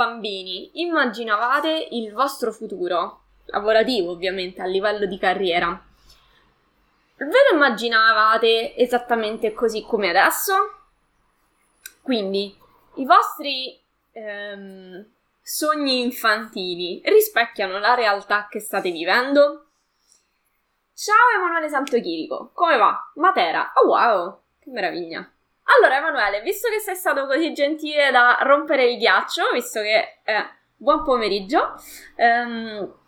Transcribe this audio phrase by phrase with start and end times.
[0.00, 5.68] bambini immaginavate il vostro futuro, lavorativo ovviamente, a livello di carriera,
[7.16, 10.54] ve lo immaginavate esattamente così come adesso?
[12.00, 12.56] Quindi
[12.94, 13.78] i vostri
[14.12, 15.06] ehm,
[15.42, 19.66] sogni infantili rispecchiano la realtà che state vivendo?
[20.94, 23.12] Ciao Emanuele Santochirico, come va?
[23.16, 25.30] Matera, oh wow, che meraviglia!
[25.76, 30.44] Allora Emanuele, visto che sei stato così gentile da rompere il ghiaccio, visto che è
[30.76, 31.74] buon pomeriggio,
[32.16, 32.98] ehm,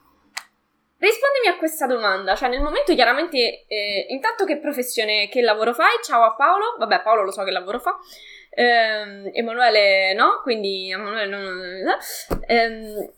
[1.02, 5.96] Rispondimi a questa domanda, cioè nel momento chiaramente, eh, intanto che professione, che lavoro fai?
[6.00, 7.98] Ciao a Paolo, vabbè Paolo lo so che lavoro fa,
[8.50, 11.84] eh, Emanuele no, quindi Emanuele non...
[12.46, 13.12] Eh,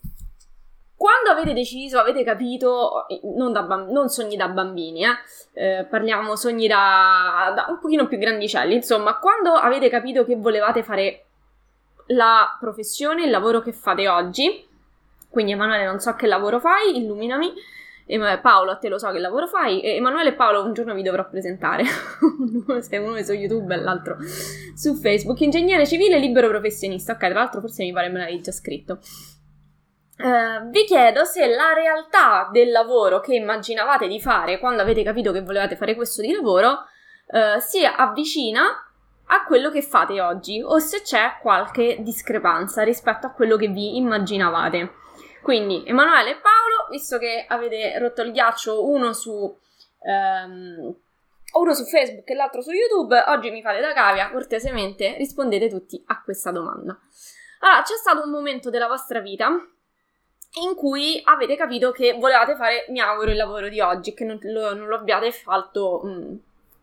[0.97, 5.09] quando avete deciso, avete capito, non, bamb- non sogni da bambini, eh,
[5.53, 10.83] eh, parliamo sogni da, da un pochino più grandicelli, insomma, quando avete capito che volevate
[10.83, 11.25] fare
[12.07, 14.65] la professione, il lavoro che fate oggi,
[15.29, 17.53] quindi Emanuele non so che lavoro fai, illuminami.
[18.41, 19.83] Paolo, a te lo so che lavoro fai.
[19.83, 21.83] Emanuele e Paolo un giorno vi dovrò presentare.
[22.21, 24.17] uno è su YouTube e l'altro
[24.75, 25.41] su Facebook.
[25.41, 27.13] Ingegnere civile libero professionista.
[27.13, 28.99] Ok, tra l'altro forse mi pare me l'avevi già scritto.
[30.17, 35.33] Uh, vi chiedo se la realtà del lavoro che immaginavate di fare quando avete capito
[35.33, 38.63] che volevate fare questo di lavoro uh, si avvicina
[39.27, 43.97] a quello che fate oggi o se c'è qualche discrepanza rispetto a quello che vi
[43.97, 44.93] immaginavate.
[45.41, 50.95] Quindi Emanuele e Paolo, visto che avete rotto il ghiaccio uno su, um,
[51.53, 56.01] uno su Facebook e l'altro su YouTube, oggi mi fate da cavia, cortesemente rispondete tutti
[56.07, 56.97] a questa domanda.
[57.59, 59.49] Allora, c'è stato un momento della vostra vita
[60.61, 64.39] in cui avete capito che volevate fare, mi auguro, il lavoro di oggi, che non
[64.41, 66.39] lo, non lo abbiate fatto mh,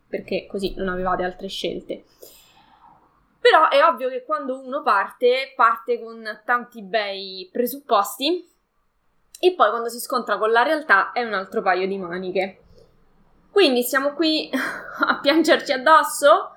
[0.07, 2.03] perché così non avevate altre scelte.
[3.39, 8.49] Però è ovvio che quando uno parte, parte con tanti bei presupposti
[9.39, 12.59] e poi quando si scontra con la realtà è un altro paio di maniche.
[13.51, 16.55] Quindi siamo qui a piangerci addosso?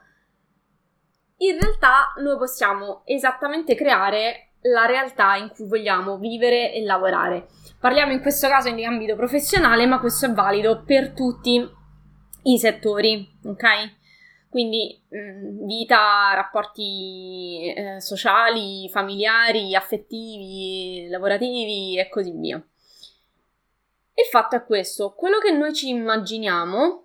[1.39, 7.49] In realtà noi possiamo esattamente creare la realtà in cui vogliamo vivere e lavorare.
[7.79, 11.69] Parliamo in questo caso in ambito professionale, ma questo è valido per tutti
[12.43, 13.65] i settori, ok?
[14.49, 22.57] Quindi mh, vita, rapporti eh, sociali, familiari, affettivi, lavorativi e così via.
[22.57, 27.05] Il fatto è questo, quello che noi ci immaginiamo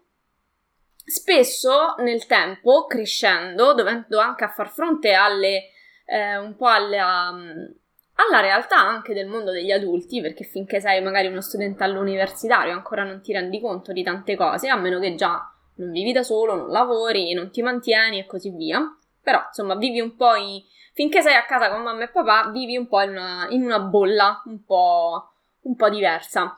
[1.03, 5.70] spesso nel tempo, crescendo, dovendo anche a far fronte alle,
[6.11, 11.27] eh, un po' alla, alla realtà anche del mondo degli adulti, perché finché sei magari
[11.27, 15.49] uno studente all'universitario ancora non ti rendi conto di tante cose, a meno che già
[15.75, 18.81] non vivi da solo, non lavori, non ti mantieni e così via.
[19.21, 20.61] Però, insomma, vivi un po' in...
[20.93, 23.79] finché sei a casa con mamma e papà, vivi un po' in una, in una
[23.79, 26.57] bolla un po', un po' diversa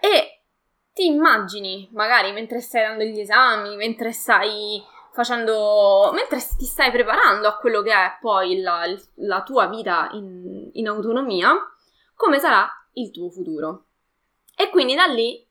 [0.00, 0.40] e
[0.92, 7.48] ti immagini, magari mentre stai dando gli esami, mentre stai facendo, mentre ti stai preparando
[7.48, 8.84] a quello che è poi la,
[9.16, 11.54] la tua vita in, in, autonomia,
[12.14, 13.86] come sarà il tuo futuro.
[14.56, 15.46] E quindi da lì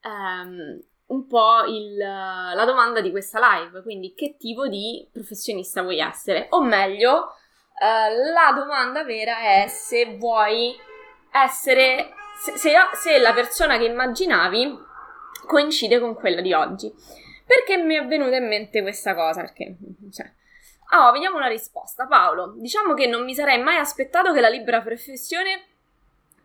[0.00, 6.00] ehm, un po' il, la domanda di questa live, quindi che tipo di professionista vuoi
[6.00, 6.46] essere?
[6.50, 7.34] O meglio,
[7.80, 10.74] eh, la domanda vera è se vuoi
[11.30, 14.78] essere se, se, se la persona che immaginavi
[15.46, 16.92] coincide con quella di oggi.
[17.46, 19.42] Perché mi è venuta in mente questa cosa?
[19.42, 19.76] Perché,
[20.10, 20.30] cioè,
[20.96, 22.06] oh, vediamo una risposta.
[22.06, 25.66] Paolo, diciamo che non mi sarei mai aspettato che la libera professione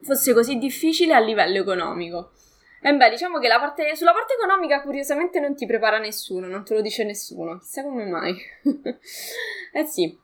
[0.01, 2.31] fosse così difficile a livello economico.
[2.81, 6.75] E beh, diciamo che parte, sulla parte economica curiosamente non ti prepara nessuno, non te
[6.75, 7.59] lo dice nessuno.
[7.59, 8.37] Chissà come mai.
[9.73, 10.17] eh sì.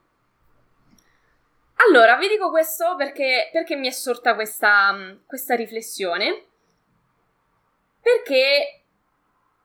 [1.88, 4.94] Allora, vi dico questo perché, perché mi è sorta questa,
[5.26, 6.44] questa riflessione.
[8.00, 8.82] Perché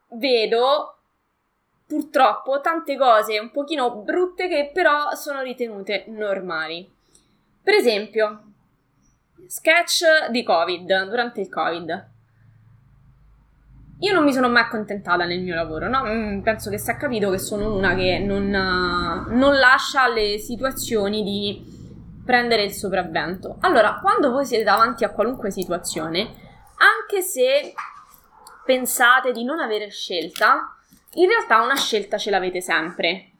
[0.10, 1.01] vedo
[1.92, 6.90] purtroppo tante cose un pochino brutte che però sono ritenute normali.
[7.62, 8.44] Per esempio,
[9.46, 12.10] sketch di Covid, durante il Covid.
[14.00, 16.04] Io non mi sono mai accontentata nel mio lavoro, no?
[16.06, 21.24] Mm, penso che si è capito che sono una che non, non lascia le situazioni
[21.24, 23.58] di prendere il sopravvento.
[23.60, 27.74] Allora, quando voi siete davanti a qualunque situazione, anche se
[28.64, 30.78] pensate di non avere scelta,
[31.14, 33.32] in realtà una scelta ce l'avete sempre.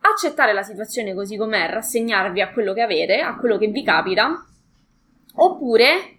[0.00, 4.44] Accettare la situazione così com'è, rassegnarvi a quello che avete, a quello che vi capita,
[5.36, 6.18] oppure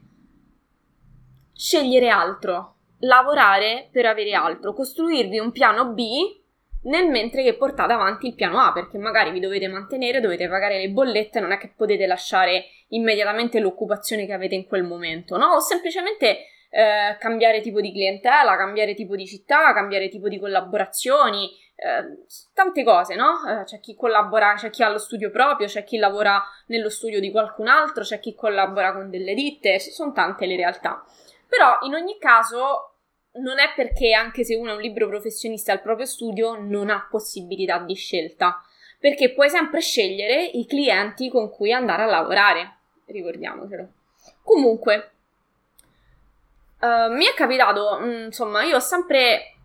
[1.54, 6.04] scegliere altro, lavorare per avere altro, costruirvi un piano B
[6.84, 10.80] nel mentre che portate avanti il piano A, perché magari vi dovete mantenere, dovete pagare
[10.80, 15.54] le bollette, non è che potete lasciare immediatamente l'occupazione che avete in quel momento, no?
[15.56, 21.50] O semplicemente eh, cambiare tipo di clientela, cambiare tipo di città, cambiare tipo di collaborazioni,
[21.74, 23.36] eh, tante cose, no?
[23.48, 27.22] Eh, c'è chi collabora, c'è chi ha lo studio proprio, c'è chi lavora nello studio
[27.22, 31.02] di qualcun altro, c'è chi collabora con delle ditte, sono tante le realtà.
[31.48, 32.96] Però in ogni caso
[33.36, 37.08] non è perché anche se uno è un libro professionista al proprio studio non ha
[37.10, 38.62] possibilità di scelta,
[39.00, 43.88] perché puoi sempre scegliere i clienti con cui andare a lavorare, ricordiamocelo.
[44.44, 45.12] Comunque,
[46.86, 49.56] uh, mi è capitato, mm, insomma, io ho sempre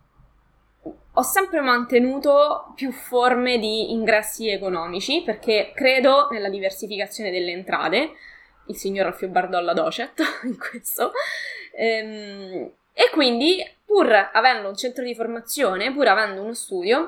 [1.15, 8.11] ho sempre mantenuto più forme di ingressi economici perché credo nella diversificazione delle entrate,
[8.67, 11.11] il signor Alfio Bardolla Docet in questo,
[11.75, 16.99] ehm, e quindi, pur avendo un centro di formazione, pur avendo uno studio,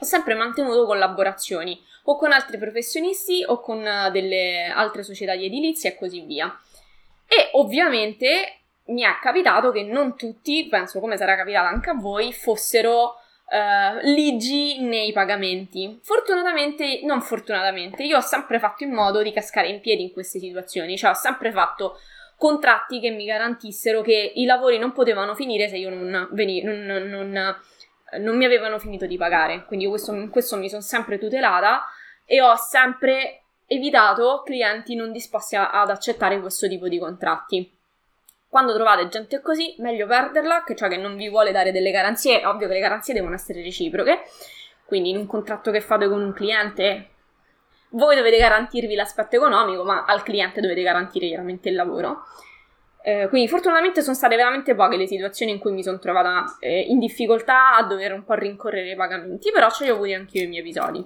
[0.00, 5.46] ho sempre mantenuto collaborazioni o con altri professionisti o con eh, delle altre società di
[5.46, 6.56] edilizia e così via.
[7.26, 12.32] E ovviamente mi è capitato che non tutti, penso come sarà capitato anche a voi,
[12.32, 13.14] fossero
[13.48, 15.98] uh, ligi nei pagamenti.
[16.02, 20.38] Fortunatamente, non fortunatamente, io ho sempre fatto in modo di cascare in piedi in queste
[20.38, 21.98] situazioni, cioè ho sempre fatto
[22.36, 26.82] contratti che mi garantissero che i lavori non potevano finire se io non, veni, non,
[26.82, 27.56] non,
[28.18, 29.64] non mi avevano finito di pagare.
[29.64, 31.86] Quindi questo, questo mi sono sempre tutelata
[32.26, 37.73] e ho sempre evitato clienti non disposti ad accettare questo tipo di contratti.
[38.54, 42.46] Quando trovate gente così, meglio perderla, che cioè che non vi vuole dare delle garanzie.
[42.46, 44.20] Ovvio che le garanzie devono essere reciproche.
[44.84, 47.08] Quindi in un contratto che fate con un cliente
[47.88, 52.26] voi dovete garantirvi l'aspetto economico, ma al cliente dovete garantire chiaramente il lavoro.
[53.02, 56.78] Eh, quindi fortunatamente sono state veramente poche le situazioni in cui mi sono trovata eh,
[56.78, 60.38] in difficoltà a dover un po' rincorrere i pagamenti, però ce li ho avuti anche
[60.38, 61.04] io i miei episodi.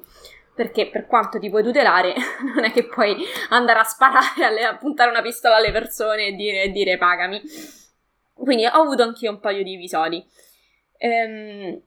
[0.59, 2.15] Perché per quanto ti puoi tutelare,
[2.53, 3.15] non è che puoi
[3.51, 7.41] andare a sparare, alle, a puntare una pistola alle persone e dire, dire pagami.
[8.35, 10.29] Quindi ho avuto anch'io un paio di episodi.
[10.97, 11.81] Ehm,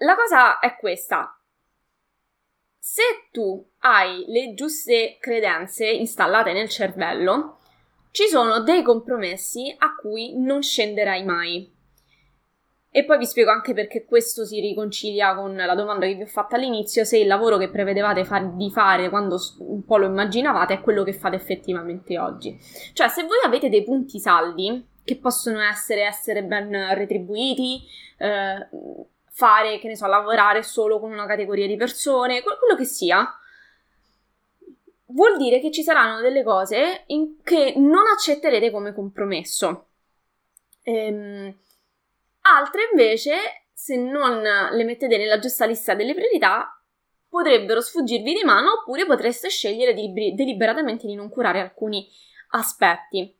[0.00, 1.40] la cosa è questa,
[2.78, 3.02] se
[3.32, 7.60] tu hai le giuste credenze installate nel cervello,
[8.10, 11.75] ci sono dei compromessi a cui non scenderai mai.
[12.96, 16.26] E poi vi spiego anche perché questo si riconcilia con la domanda che vi ho
[16.26, 20.72] fatto all'inizio, se il lavoro che prevedevate far, di fare quando un po' lo immaginavate
[20.72, 22.58] è quello che fate effettivamente oggi.
[22.94, 27.82] Cioè, se voi avete dei punti saldi, che possono essere, essere ben retribuiti,
[28.16, 28.66] eh,
[29.28, 33.30] fare, che ne so, lavorare solo con una categoria di persone, quello che sia,
[35.08, 37.04] vuol dire che ci saranno delle cose
[37.42, 39.88] che non accetterete come compromesso.
[40.80, 41.54] Ehm,
[42.54, 43.34] altre invece,
[43.72, 46.70] se non le mettete nella giusta lista delle priorità,
[47.28, 52.08] potrebbero sfuggirvi di mano oppure potreste scegliere di, deliberatamente di non curare alcuni
[52.50, 53.34] aspetti.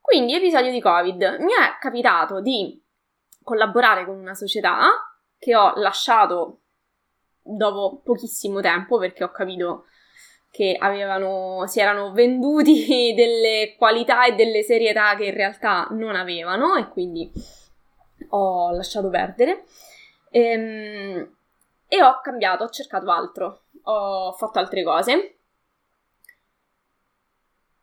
[0.00, 1.36] Quindi, episodio di Covid.
[1.40, 2.82] Mi è capitato di
[3.42, 4.80] collaborare con una società
[5.38, 6.60] che ho lasciato
[7.40, 9.84] dopo pochissimo tempo perché ho capito
[10.50, 16.76] che avevano, si erano venduti delle qualità e delle serietà che in realtà non avevano
[16.76, 17.30] e quindi
[18.30, 19.64] ho lasciato perdere.
[20.30, 21.36] Ehm,
[21.88, 25.38] e ho cambiato, ho cercato altro, ho fatto altre cose.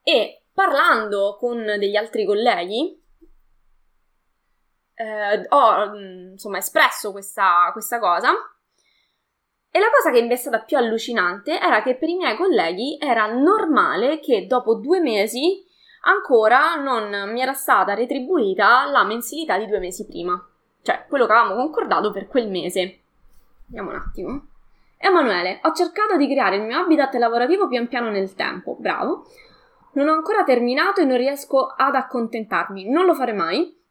[0.03, 3.01] E parlando con degli altri colleghi
[4.95, 8.31] eh, ho mm, insomma espresso questa, questa cosa.
[9.75, 12.97] E la cosa che mi è stata più allucinante era che per i miei colleghi
[13.01, 15.65] era normale che dopo due mesi
[16.03, 20.41] ancora non mi era stata retribuita la mensilità di due mesi prima.
[20.81, 23.00] Cioè, quello che avevamo concordato per quel mese.
[23.65, 24.48] Vediamo un attimo.
[24.98, 28.75] Emanuele, ho cercato di creare il mio habitat lavorativo pian piano nel tempo.
[28.79, 29.25] Bravo.
[29.93, 32.89] Non ho ancora terminato e non riesco ad accontentarmi.
[32.89, 33.81] Non lo fare mai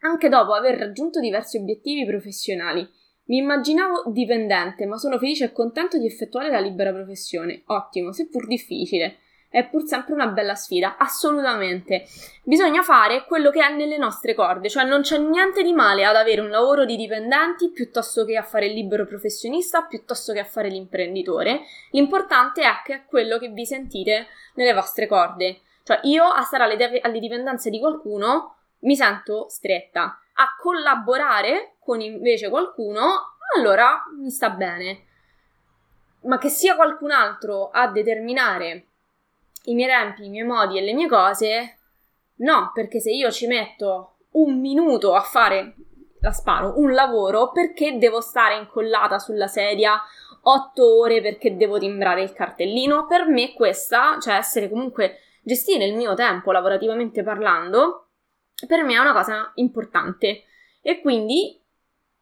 [0.00, 2.88] anche dopo aver raggiunto diversi obiettivi professionali.
[3.24, 7.62] Mi immaginavo dipendente, ma sono felice e contento di effettuare la libera professione.
[7.66, 9.18] Ottimo, seppur difficile.
[9.50, 12.04] È pur sempre una bella sfida, assolutamente.
[12.42, 16.16] Bisogna fare quello che è nelle nostre corde, cioè non c'è niente di male ad
[16.16, 20.44] avere un lavoro di dipendenti piuttosto che a fare il libero professionista, piuttosto che a
[20.44, 21.62] fare l'imprenditore.
[21.92, 25.60] L'importante è che è quello che vi sentite nelle vostre corde.
[25.82, 30.20] Cioè io a stare alle, de- alle dipendenze di qualcuno mi sento stretta.
[30.34, 35.06] A collaborare con invece qualcuno, allora mi sta bene.
[36.24, 38.87] Ma che sia qualcun altro a determinare
[39.64, 41.78] i miei tempi, i miei modi e le mie cose,
[42.36, 45.74] no, perché se io ci metto un minuto a fare
[46.20, 50.00] la sparo, un lavoro perché devo stare incollata sulla sedia
[50.42, 53.06] otto ore perché devo timbrare il cartellino.
[53.06, 58.08] Per me questa, cioè essere comunque gestire il mio tempo lavorativamente parlando,
[58.66, 60.44] per me è una cosa importante.
[60.80, 61.60] E quindi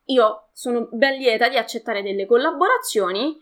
[0.06, 3.38] io sono ben lieta di accettare delle collaborazioni,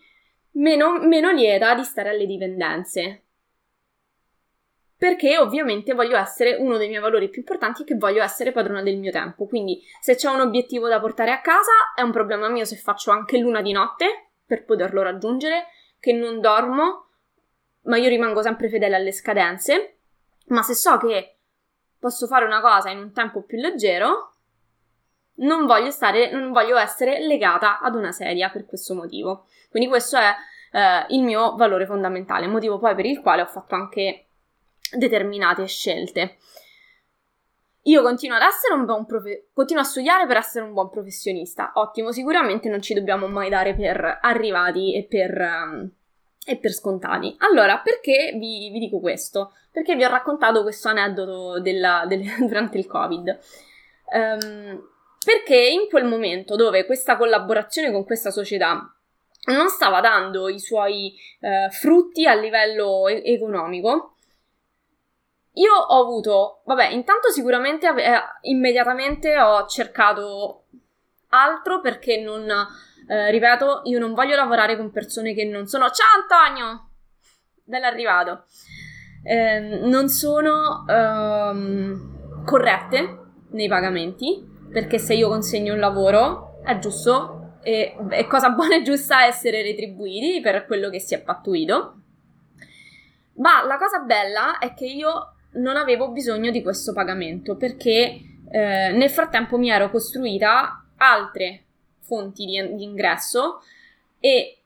[0.51, 3.24] meno, meno lieta di stare alle dipendenze
[5.05, 8.97] perché ovviamente voglio essere uno dei miei valori più importanti che voglio essere padrona del
[8.97, 9.45] mio tempo.
[9.45, 13.11] Quindi se c'è un obiettivo da portare a casa è un problema mio se faccio
[13.11, 15.67] anche l'una di notte per poterlo raggiungere,
[15.99, 17.09] che non dormo,
[17.83, 19.97] ma io rimango sempre fedele alle scadenze.
[20.47, 21.37] Ma se so che
[21.99, 24.33] posso fare una cosa in un tempo più leggero,
[25.35, 29.45] non voglio, stare, non voglio essere legata ad una sedia per questo motivo.
[29.69, 30.33] Quindi questo è
[30.71, 34.24] eh, il mio valore fondamentale, motivo poi per il quale ho fatto anche
[34.91, 36.37] determinate scelte.
[37.87, 41.71] Io continuo ad essere un buon profe- continuo a studiare per essere un buon professionista.
[41.75, 45.91] Ottimo, sicuramente non ci dobbiamo mai dare per arrivati e per, um,
[46.43, 47.35] e per scontati.
[47.39, 49.53] Allora, perché vi, vi, dico questo?
[49.71, 53.39] Perché vi ho raccontato questo aneddoto della, del, durante il Covid.
[54.11, 54.89] Um,
[55.23, 58.95] perché in quel momento dove questa collaborazione con questa società
[59.47, 64.14] non stava dando i suoi uh, frutti a livello e- economico,
[65.55, 70.65] io ho avuto, vabbè, intanto sicuramente eh, immediatamente ho cercato
[71.29, 72.49] altro perché non,
[73.07, 75.89] eh, ripeto, io non voglio lavorare con persone che non sono.
[75.89, 76.89] Ciao Antonio!
[77.63, 78.45] Bell'arrivato.
[79.23, 83.19] Eh, non sono ehm, corrette
[83.51, 88.83] nei pagamenti perché se io consegno un lavoro è giusto e è cosa buona e
[88.83, 92.01] giusta essere retribuiti per quello che si è pattuito.
[93.37, 98.19] Ma la cosa bella è che io non avevo bisogno di questo pagamento perché
[98.49, 101.63] eh, nel frattempo mi ero costruita altre
[101.99, 103.61] fonti di, di ingresso
[104.19, 104.59] e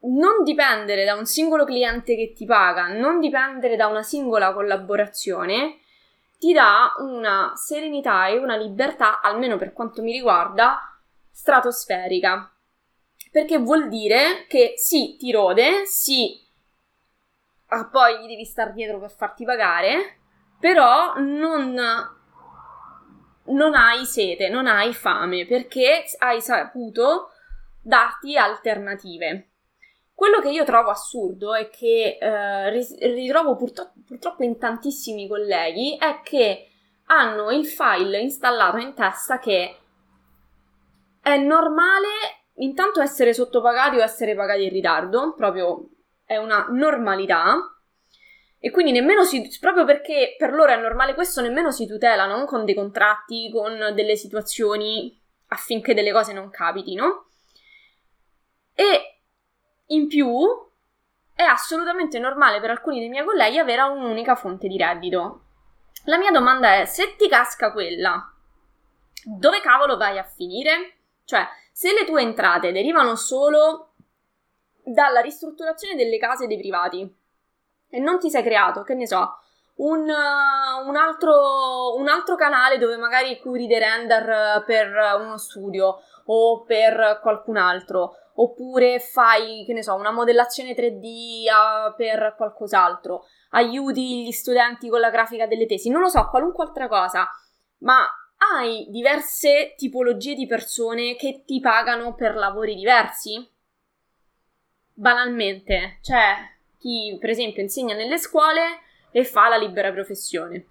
[0.00, 5.80] non dipendere da un singolo cliente che ti paga, non dipendere da una singola collaborazione,
[6.38, 10.78] ti dà una serenità e una libertà, almeno per quanto mi riguarda,
[11.30, 12.52] stratosferica.
[13.30, 16.40] Perché vuol dire che sì, ti rode, sì,
[17.90, 20.20] poi gli devi stare dietro per farti pagare,
[20.58, 21.74] però non,
[23.44, 27.30] non hai sete, non hai fame, perché hai saputo
[27.82, 29.50] darti alternative.
[30.14, 36.20] Quello che io trovo assurdo e che eh, ritrovo purtroppo, purtroppo in tantissimi colleghi è
[36.24, 36.68] che
[37.06, 39.78] hanno il file installato in testa che
[41.22, 42.08] è normale
[42.56, 45.88] intanto essere sottopagati o essere pagati in ritardo, proprio
[46.28, 47.56] è una normalità.
[48.60, 52.66] E quindi nemmeno si, proprio perché per loro è normale questo, nemmeno si tutelano con
[52.66, 55.18] dei contratti, con delle situazioni
[55.48, 57.28] affinché delle cose non capitino.
[58.74, 59.20] E
[59.86, 60.30] in più
[61.34, 65.44] è assolutamente normale per alcuni dei miei colleghi avere un'unica fonte di reddito.
[66.04, 68.30] La mia domanda è: se ti casca quella,
[69.24, 70.96] dove cavolo vai a finire?
[71.24, 73.87] Cioè, se le tue entrate derivano solo
[74.92, 77.16] dalla ristrutturazione delle case dei privati.
[77.90, 79.38] E non ti sei creato, che ne so,
[79.76, 86.00] un, uh, un, altro, un altro canale dove magari curi dei render per uno studio
[86.26, 93.24] o per qualcun altro, oppure fai, che ne so, una modellazione 3D uh, per qualcos'altro,
[93.50, 97.26] aiuti gli studenti con la grafica delle tesi, non lo so, qualunque altra cosa,
[97.78, 98.06] ma
[98.52, 103.56] hai diverse tipologie di persone che ti pagano per lavori diversi?
[104.98, 106.34] Banalmente, c'è
[106.76, 108.80] chi per esempio insegna nelle scuole
[109.12, 110.66] e fa la libera professione.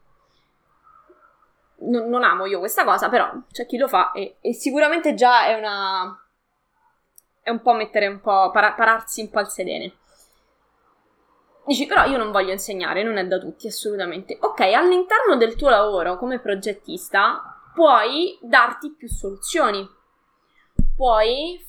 [1.79, 5.45] Non, non amo io questa cosa, però c'è chi lo fa e, e, sicuramente già
[5.45, 6.27] è una...
[7.41, 8.49] è un po' mettere un po'...
[8.51, 9.93] Para, pararsi un po' al sedene.
[11.65, 14.37] Dici, però io non voglio insegnare, non è da tutti, assolutamente.
[14.41, 19.87] Ok, all'interno del tuo lavoro come progettista puoi darti più soluzioni.
[20.95, 21.63] Puoi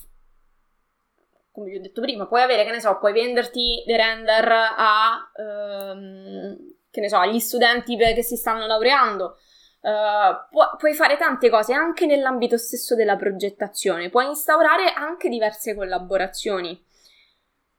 [1.58, 5.30] come vi ho detto prima, puoi avere, che ne so, puoi venderti dei render a,
[5.36, 6.56] ehm,
[6.90, 9.36] che ne so, agli studenti che si stanno laureando.
[9.80, 15.74] Uh, pu- puoi fare tante cose anche nell'ambito stesso della progettazione, puoi instaurare anche diverse
[15.76, 16.84] collaborazioni.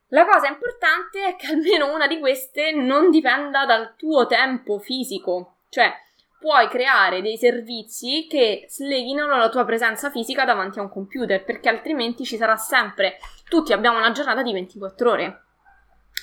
[0.08, 5.58] La cosa importante è che almeno una di queste non dipenda dal tuo tempo fisico,
[5.70, 5.92] cioè
[6.40, 11.70] puoi creare dei servizi che sleghino la tua presenza fisica davanti a un computer, perché
[11.70, 13.18] altrimenti ci sarà sempre.
[13.48, 15.44] Tutti abbiamo una giornata di 24 ore.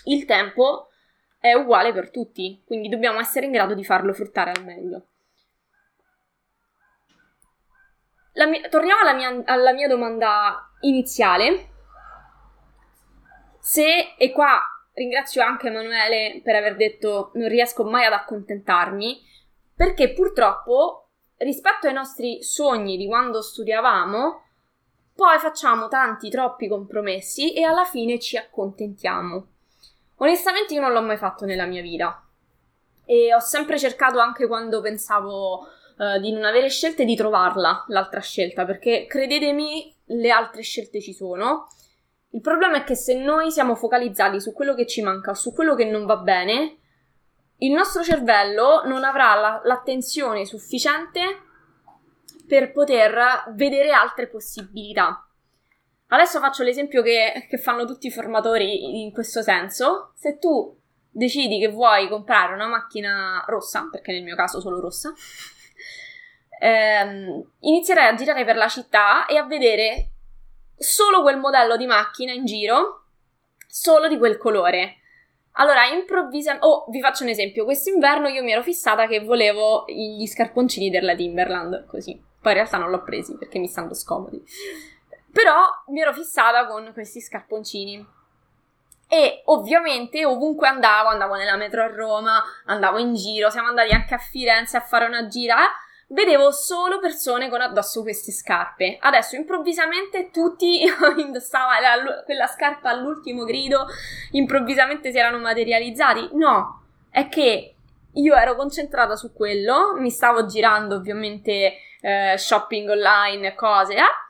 [0.04, 0.88] Il tempo
[1.38, 5.06] è uguale per tutti, quindi dobbiamo essere in grado di farlo fruttare al meglio.
[8.48, 11.70] mia, torniamo alla mia, alla mia domanda iniziale.
[13.60, 14.60] Se, e qua
[14.94, 19.20] ringrazio anche Emanuele per aver detto non riesco mai ad accontentarmi,
[19.76, 24.42] perché purtroppo rispetto ai nostri sogni di quando studiavamo,
[25.14, 29.46] poi facciamo tanti, troppi compromessi e alla fine ci accontentiamo.
[30.16, 32.22] Onestamente io non l'ho mai fatto nella mia vita
[33.04, 35.68] e ho sempre cercato anche quando pensavo
[35.98, 41.12] uh, di non avere scelte di trovarla, l'altra scelta, perché credetemi, le altre scelte ci
[41.12, 41.68] sono.
[42.30, 45.74] Il problema è che se noi siamo focalizzati su quello che ci manca su quello
[45.74, 46.78] che non va bene,
[47.58, 51.42] il nostro cervello non avrà la, l'attenzione sufficiente
[52.46, 55.26] per poter vedere altre possibilità.
[56.08, 60.12] Adesso faccio l'esempio che, che, fanno tutti i formatori in questo senso.
[60.14, 60.78] Se tu
[61.10, 65.12] decidi che vuoi comprare una macchina rossa, perché nel mio caso solo rossa,
[66.60, 70.10] ehm, inizierai a girare per la città e a vedere
[70.76, 73.06] solo quel modello di macchina in giro,
[73.66, 74.98] solo di quel colore.
[75.58, 76.66] Allora, improvvisamente...
[76.66, 77.64] Oh, vi faccio un esempio.
[77.64, 82.12] Quest'inverno io mi ero fissata che volevo gli scarponcini della Timberland, così.
[82.40, 84.42] Poi in realtà non l'ho presi perché mi stanno scomodi.
[85.32, 88.14] Però mi ero fissata con questi scarponcini.
[89.08, 94.14] E ovviamente ovunque andavo, andavo nella metro a Roma, andavo in giro, siamo andati anche
[94.14, 95.58] a Firenze a fare una gira
[96.08, 98.98] vedevo solo persone con addosso queste scarpe.
[99.00, 100.82] Adesso improvvisamente tutti
[101.16, 103.86] indossavano quella scarpa all'ultimo grido,
[104.32, 106.30] improvvisamente si erano materializzati.
[106.32, 107.74] No, è che
[108.12, 114.24] io ero concentrata su quello, mi stavo girando ovviamente eh, shopping online, cose, eh?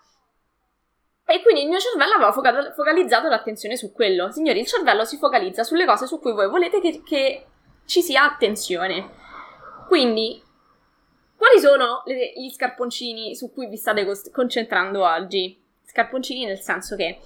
[1.29, 4.31] E quindi il mio cervello aveva foca- focalizzato l'attenzione su quello.
[4.31, 7.47] Signori, il cervello si focalizza sulle cose su cui voi volete che, che
[7.85, 9.11] ci sia attenzione.
[9.89, 10.41] Quindi
[11.47, 15.63] quali sono le, gli scarponcini su cui vi state cos- concentrando oggi?
[15.85, 17.21] Scarponcini nel senso che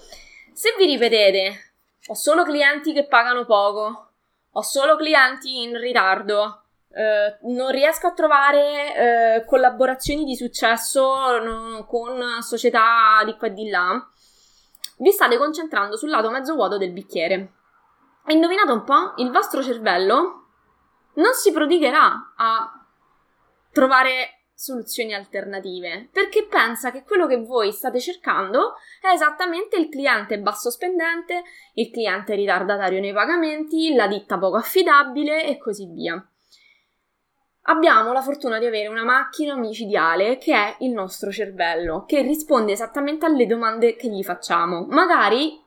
[0.52, 1.72] se vi ripetete
[2.08, 4.10] ho solo clienti che pagano poco,
[4.50, 8.94] ho solo clienti in ritardo, eh, non riesco a trovare
[9.36, 14.06] eh, collaborazioni di successo no, con società di qua e di là,
[14.98, 17.52] vi state concentrando sul lato mezzo vuoto del bicchiere.
[18.26, 20.44] E indovinate un po', il vostro cervello
[21.14, 22.79] non si prodigherà a
[23.72, 30.38] trovare soluzioni alternative, perché pensa che quello che voi state cercando è esattamente il cliente
[30.38, 36.22] basso spendente, il cliente ritardatario nei pagamenti, la ditta poco affidabile e così via.
[37.64, 42.72] Abbiamo la fortuna di avere una macchina omicidiale che è il nostro cervello, che risponde
[42.72, 44.84] esattamente alle domande che gli facciamo.
[44.90, 45.58] Magari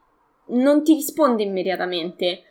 [0.47, 2.43] non ti risponde immediatamente,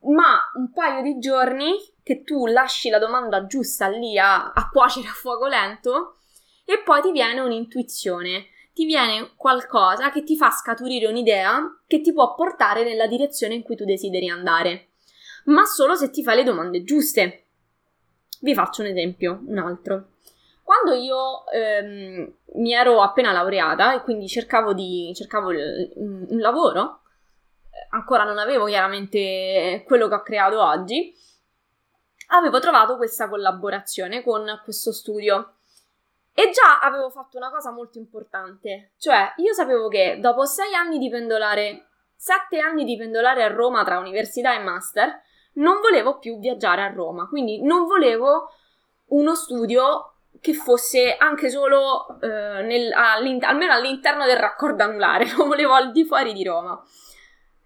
[0.00, 1.76] ma un paio di giorni
[2.10, 6.16] che tu lasci la domanda giusta lì a, a cuocere a fuoco lento
[6.64, 12.12] e poi ti viene un'intuizione, ti viene qualcosa che ti fa scaturire un'idea che ti
[12.12, 14.88] può portare nella direzione in cui tu desideri andare,
[15.44, 17.44] ma solo se ti fai le domande giuste.
[18.40, 20.14] Vi faccio un esempio, un altro.
[20.64, 27.02] Quando io ehm, mi ero appena laureata e quindi cercavo, di, cercavo il, un lavoro,
[27.90, 31.14] ancora non avevo chiaramente quello che ho creato oggi,
[32.30, 35.54] avevo trovato questa collaborazione con questo studio.
[36.32, 40.98] E già avevo fatto una cosa molto importante, cioè io sapevo che dopo sei anni
[40.98, 45.20] di pendolare, sette anni di pendolare a Roma tra università e master,
[45.54, 48.52] non volevo più viaggiare a Roma, quindi non volevo
[49.06, 55.46] uno studio che fosse anche solo eh, nel, all'inter- almeno all'interno del raccordo anulare, lo
[55.46, 56.80] volevo al di fuori di Roma.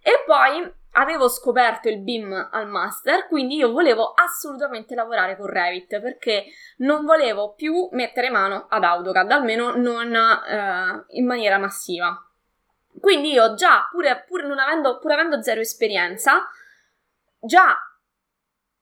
[0.01, 6.01] E poi avevo scoperto il BIM al master, quindi io volevo assolutamente lavorare con Revit
[6.01, 6.47] perché
[6.79, 12.17] non volevo più mettere mano ad AutoCAD, almeno non eh, in maniera massiva.
[13.01, 16.49] Quindi io già, pure, pur, avendo, pur avendo zero esperienza,
[17.41, 17.77] già,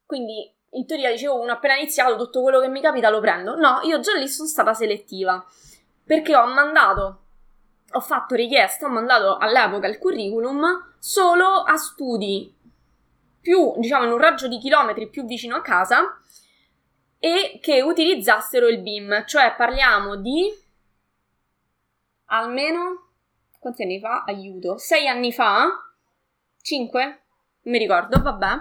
[0.05, 3.55] quindi in teoria dicevo, uno appena iniziato, tutto quello che mi capita lo prendo.
[3.55, 5.43] No, io già lì sono stata selettiva
[6.05, 7.22] perché ho mandato
[7.93, 12.53] ho fatto richiesta, ho mandato all'epoca il curriculum solo a studi
[13.39, 16.19] più, diciamo, in un raggio di chilometri più vicino a casa
[17.19, 20.51] e che utilizzassero il BIM, cioè parliamo di
[22.25, 23.11] almeno
[23.59, 24.23] quanti anni fa?
[24.25, 25.67] Aiuto, sei anni fa?
[26.61, 27.03] Cinque?
[27.63, 28.55] Non mi ricordo, vabbè,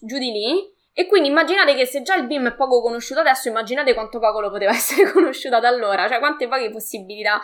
[0.00, 0.72] giù di lì.
[0.96, 4.40] E quindi immaginate che se già il BIM è poco conosciuto adesso, immaginate quanto poco
[4.40, 7.40] lo poteva essere conosciuto da allora, cioè quante poche possibilità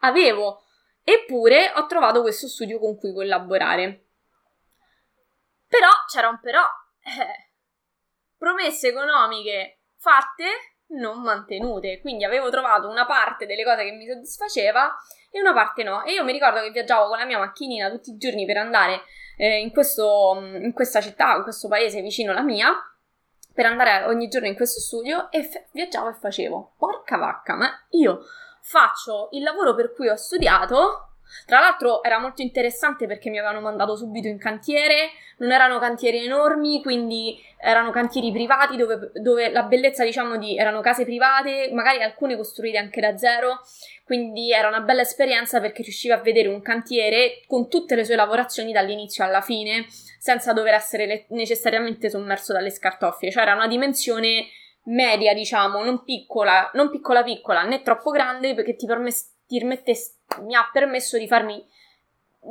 [0.00, 0.64] avevo.
[1.02, 4.04] Eppure ho trovato questo studio con cui collaborare.
[5.66, 6.62] Però c'era un però.
[7.00, 7.52] Eh,
[8.36, 10.44] promesse economiche fatte,
[10.88, 12.00] non mantenute.
[12.02, 14.94] Quindi avevo trovato una parte delle cose che mi soddisfaceva
[15.30, 16.04] e una parte no.
[16.04, 19.04] E io mi ricordo che viaggiavo con la mia macchinina tutti i giorni per andare
[19.38, 22.74] eh, in, questo, in questa città, in questo paese vicino alla mia,
[23.60, 26.76] per andare ogni giorno in questo studio e f- viaggiavo e facevo.
[26.78, 28.22] Porca vacca, ma io
[28.62, 31.09] faccio il lavoro per cui ho studiato
[31.46, 36.24] tra l'altro era molto interessante perché mi avevano mandato subito in cantiere, non erano cantieri
[36.24, 42.02] enormi, quindi erano cantieri privati dove, dove, la bellezza, diciamo, di erano case private, magari
[42.02, 43.60] alcune costruite anche da zero,
[44.04, 48.16] quindi era una bella esperienza perché riusciva a vedere un cantiere con tutte le sue
[48.16, 49.86] lavorazioni dall'inizio alla fine,
[50.18, 54.46] senza dover essere le- necessariamente sommerso dalle scartoffie, cioè era una dimensione
[54.84, 59.18] media, diciamo, non piccola, non piccola piccola, né troppo grande perché ti, permette,
[59.58, 61.66] mi ha permesso di farmi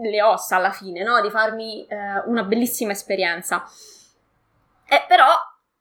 [0.02, 1.22] le ossa alla fine, no?
[1.22, 3.66] Di farmi eh, una bellissima esperienza.
[4.88, 5.28] E però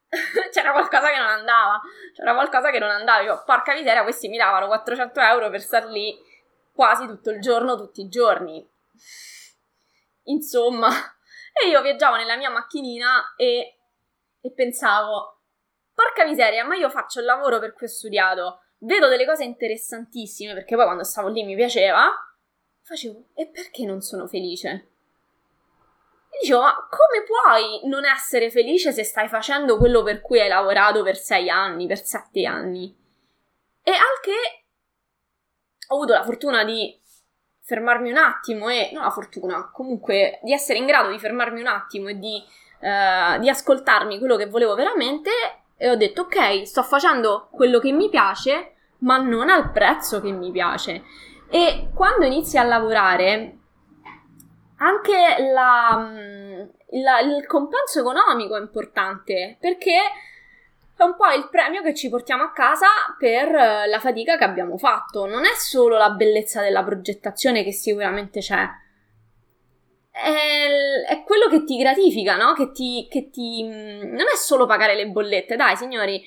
[0.53, 1.81] c'era qualcosa che non andava.
[2.15, 3.23] C'era qualcosa che non andava.
[3.23, 6.17] Io, porca miseria, questi mi davano 400 euro per star lì
[6.73, 8.67] quasi tutto il giorno, tutti i giorni.
[10.25, 10.89] Insomma,
[11.53, 13.79] e io viaggiavo nella mia macchinina e,
[14.41, 15.41] e pensavo,
[15.93, 20.55] porca miseria, ma io faccio il lavoro per cui ho studiato vedo delle cose interessantissime,
[20.55, 22.11] perché poi quando stavo lì mi piaceva,
[22.83, 24.88] facevo, e perché non sono felice?
[26.31, 30.49] E dicevo, ma come puoi non essere felice se stai facendo quello per cui hai
[30.49, 32.95] lavorato per sei anni, per sette anni?
[33.83, 34.64] E anche
[35.88, 37.01] ho avuto la fortuna di
[37.62, 41.67] fermarmi un attimo e, non la fortuna, comunque di essere in grado di fermarmi un
[41.67, 42.43] attimo e di,
[42.81, 45.31] uh, di ascoltarmi quello che volevo veramente
[45.79, 50.33] e ho detto ok, sto facendo quello che mi piace, ma non al prezzo che
[50.33, 51.05] mi piace.
[51.49, 53.57] E quando inizi a lavorare,
[54.79, 59.97] anche la, mm, la, il compenso economico è importante perché
[60.97, 64.77] è un po' il premio che ci portiamo a casa per la fatica che abbiamo
[64.79, 65.27] fatto.
[65.27, 68.69] Non è solo la bellezza della progettazione che sicuramente c'è,
[71.29, 72.55] quello che ti gratifica, no?
[72.55, 73.62] Che ti, che ti.
[73.62, 76.25] Non è solo pagare le bollette, dai, signori.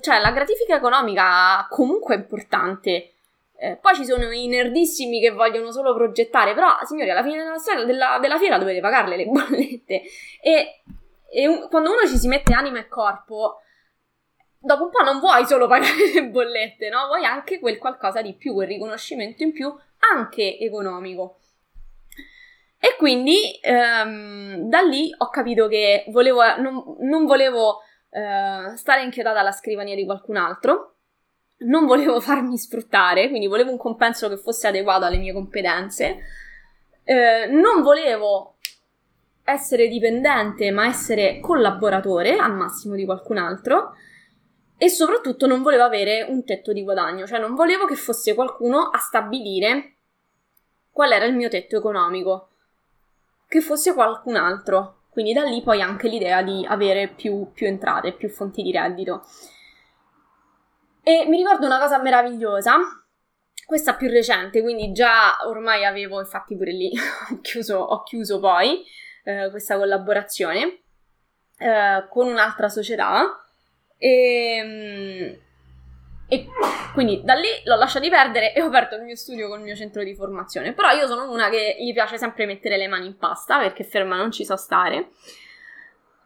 [0.00, 3.14] Cioè, la gratifica economica comunque è importante.
[3.60, 7.84] Eh, poi ci sono i nerdissimi che vogliono solo progettare, però, signori, alla fine della,
[7.84, 10.02] della, della fiera dovete pagarle le bollette.
[10.42, 10.82] E,
[11.32, 13.62] e un, quando uno ci si mette anima e corpo,
[14.58, 17.06] dopo un po' non vuoi solo pagare le bollette, no?
[17.06, 19.74] Vuoi anche quel qualcosa di più, quel riconoscimento in più,
[20.14, 21.38] anche economico.
[22.80, 29.40] E quindi ehm, da lì ho capito che volevo, non, non volevo eh, stare inchiodata
[29.40, 30.94] alla scrivania di qualcun altro,
[31.58, 36.18] non volevo farmi sfruttare, quindi volevo un compenso che fosse adeguato alle mie competenze,
[37.04, 38.56] eh, non volevo
[39.42, 43.94] essere dipendente ma essere collaboratore al massimo di qualcun altro
[44.76, 48.90] e soprattutto non volevo avere un tetto di guadagno, cioè non volevo che fosse qualcuno
[48.90, 49.94] a stabilire
[50.90, 52.50] qual era il mio tetto economico
[53.48, 55.04] che fosse qualcun altro.
[55.10, 59.24] Quindi da lì poi anche l'idea di avere più, più entrate, più fonti di reddito.
[61.02, 62.76] E mi ricordo una cosa meravigliosa,
[63.66, 66.92] questa più recente, quindi già ormai avevo, infatti pure lì
[67.30, 68.84] ho chiuso, ho chiuso poi
[69.24, 70.82] eh, questa collaborazione
[71.58, 73.42] eh, con un'altra società.
[73.96, 74.08] E,
[74.56, 75.38] ehm,
[76.28, 76.46] e
[76.92, 79.74] quindi da lì l'ho lasciato perdere e ho aperto il mio studio con il mio
[79.74, 80.72] centro di formazione.
[80.74, 84.16] Però io sono una che gli piace sempre mettere le mani in pasta perché ferma
[84.16, 85.10] non ci so stare.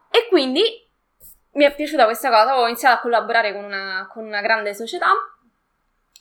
[0.09, 0.61] E quindi
[1.53, 5.11] mi è piaciuta questa cosa, ho iniziato a collaborare con una, con una grande società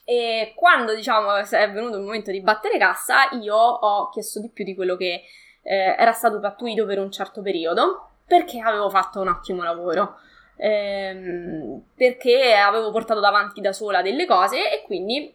[0.05, 4.64] e quando diciamo è venuto il momento di battere cassa io ho chiesto di più
[4.64, 5.23] di quello che
[5.62, 10.18] eh, era stato pattuito per un certo periodo perché avevo fatto un ottimo lavoro
[10.62, 15.35] ehm, perché avevo portato davanti da sola delle cose e quindi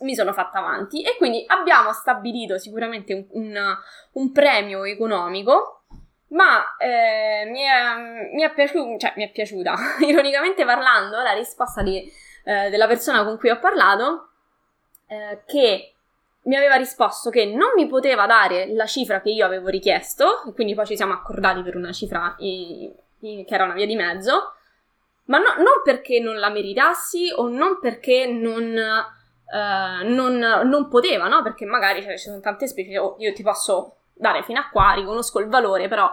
[0.00, 1.02] mi sono fatta avanti.
[1.02, 3.76] E quindi abbiamo stabilito sicuramente un, un,
[4.12, 5.80] un premio economico
[6.28, 11.80] ma eh, mi, è, mi, è piaciuta, cioè, mi è piaciuta, ironicamente parlando, la risposta
[11.82, 12.10] di,
[12.44, 14.30] eh, della persona con cui ho parlato,
[15.06, 15.94] eh, che
[16.42, 20.74] mi aveva risposto che non mi poteva dare la cifra che io avevo richiesto, quindi
[20.74, 22.34] poi ci siamo accordati per una cifra
[23.46, 24.54] che era una via di mezzo,
[25.26, 31.28] ma no, non perché non la meritassi o non perché non, uh, non, non poteva,
[31.28, 31.42] no?
[31.42, 34.92] Perché magari cioè, ci sono tante specie, oh, io ti posso dare fino a qua,
[34.92, 36.10] riconosco il valore, però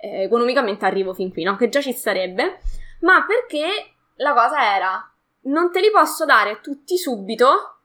[0.00, 1.56] eh, economicamente arrivo fin qui, no?
[1.56, 2.60] Che già ci sarebbe,
[3.00, 5.10] ma perché la cosa era,
[5.42, 7.78] non te li posso dare tutti subito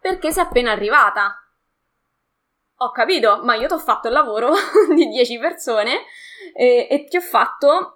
[0.00, 1.38] perché sei appena arrivata.
[2.78, 4.52] Ho capito, ma io ti ho fatto il lavoro
[4.94, 6.04] di 10 persone
[6.54, 7.93] e, e ti ho fatto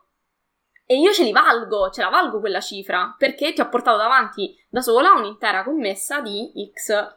[0.90, 4.58] e io ce li valgo, ce la valgo quella cifra, perché ti ho portato davanti
[4.70, 7.16] da sola un'intera commessa di X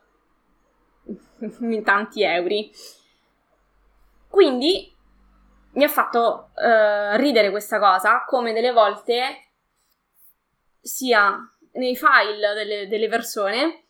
[1.81, 2.69] tanti euro.
[4.27, 4.93] Quindi
[5.71, 9.51] mi ha fatto uh, ridere questa cosa, come delle volte
[10.81, 11.39] sia
[11.75, 13.85] nei file delle, delle persone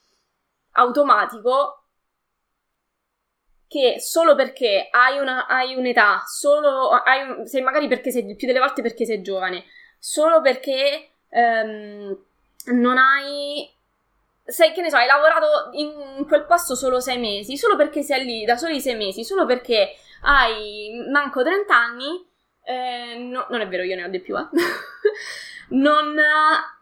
[0.73, 1.80] automatico
[3.71, 8.45] che solo perché hai, una, hai un'età, solo hai un, sei magari perché sei più
[8.45, 9.63] delle volte perché sei giovane,
[9.97, 12.17] solo perché um,
[12.65, 13.65] non hai
[14.43, 18.25] sei che ne so, hai lavorato in quel posto solo sei mesi, solo perché sei
[18.25, 22.27] lì da soli sei mesi, solo perché hai manco 30 anni,
[22.65, 24.47] eh, no, non è vero, io ne ho di più, eh.
[25.75, 26.13] non,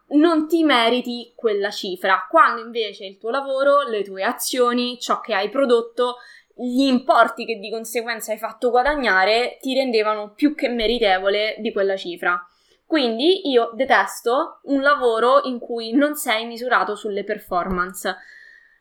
[0.08, 5.34] non ti meriti quella cifra, quando invece il tuo lavoro, le tue azioni, ciò che
[5.34, 6.16] hai prodotto,
[6.62, 11.96] gli importi che di conseguenza hai fatto guadagnare ti rendevano più che meritevole di quella
[11.96, 12.38] cifra.
[12.84, 18.14] Quindi io detesto un lavoro in cui non sei misurato sulle performance,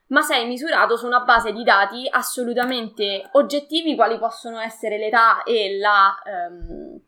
[0.07, 5.77] ma sei misurato su una base di dati assolutamente oggettivi, quali possono essere l'età e
[5.77, 6.13] la,
[6.49, 6.99] um,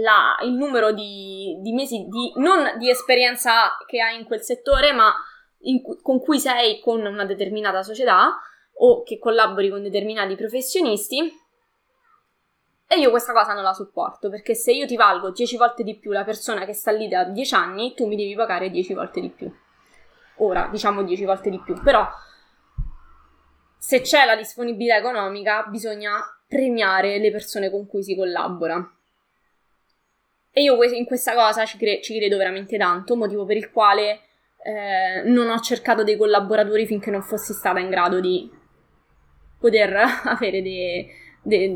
[0.00, 4.92] la, il numero di, di, mesi di, non di esperienza che hai in quel settore,
[4.92, 5.12] ma
[5.62, 8.38] in, con cui sei con una determinata società
[8.74, 11.40] o che collabori con determinati professionisti
[12.92, 15.96] e io questa cosa non la sopporto, perché se io ti valgo 10 volte di
[15.96, 19.22] più la persona che sta lì da 10 anni, tu mi devi pagare 10 volte
[19.22, 19.50] di più.
[20.36, 22.06] Ora, diciamo 10 volte di più, però
[23.78, 28.76] se c'è la disponibilità economica, bisogna premiare le persone con cui si collabora.
[30.50, 34.20] E io in questa cosa ci, cre- ci credo veramente tanto, motivo per il quale
[34.62, 38.60] eh, non ho cercato dei collaboratori finché non fossi stata in grado di
[39.62, 39.94] poter
[40.26, 41.08] avere dei,
[41.40, 41.70] dei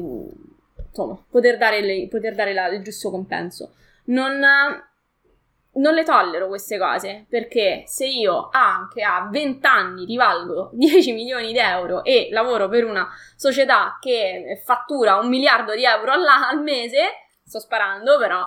[0.88, 3.74] insomma, poter dare, le, poter dare la, il giusto compenso.
[4.06, 11.12] Non, non le tollero queste cose perché se io anche a 20 anni rivalgo 10
[11.12, 16.26] milioni di euro e lavoro per una società che fattura un miliardo di euro al,
[16.26, 17.00] al mese,
[17.44, 18.44] sto sparando però,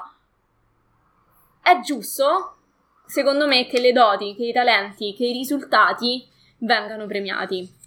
[1.62, 2.58] è giusto,
[3.06, 6.28] secondo me, che le doti, che i talenti, che i risultati
[6.60, 7.78] vengano premiati.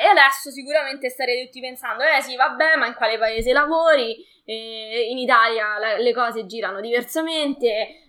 [0.00, 4.16] E adesso sicuramente starete tutti pensando, eh sì, vabbè, ma in quale paese lavori?
[4.46, 7.66] Eh, in Italia la, le cose girano diversamente.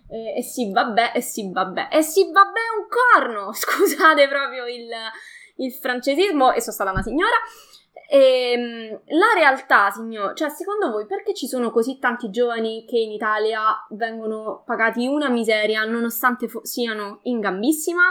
[0.08, 1.88] Eh, e sì, vabbè, e sì, vabbè.
[1.92, 3.52] E sì, vabbè, un corno!
[3.52, 4.88] Scusate proprio il,
[5.56, 7.36] il francesismo, e sono stata una signora.
[8.08, 12.96] E, ehm, la realtà, signor, cioè, secondo voi perché ci sono così tanti giovani che
[12.96, 18.02] in Italia vengono pagati una miseria nonostante fo- siano in gambissima?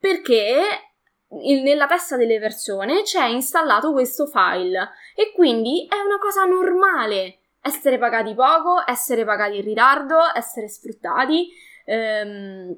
[0.00, 0.93] Perché
[1.28, 7.98] nella testa delle persone c'è installato questo file e quindi è una cosa normale essere
[7.98, 11.50] pagati poco, essere pagati in ritardo, essere sfruttati,
[11.86, 12.76] ehm,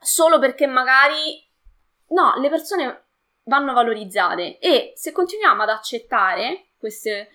[0.00, 1.46] solo perché magari
[2.08, 3.04] no, le persone
[3.44, 7.32] vanno valorizzate e se continuiamo ad accettare queste,